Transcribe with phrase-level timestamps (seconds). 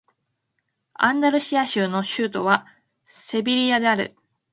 [0.95, 2.65] アンダルシア州の州都は
[3.05, 4.15] セビリアである